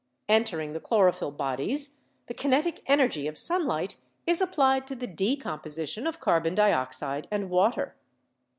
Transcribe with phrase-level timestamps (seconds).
[0.27, 6.07] Entering the chloro phyll bodies, the kinetic energy of sunlight is applied to the decomposition
[6.07, 7.95] of carbon dioxide and water.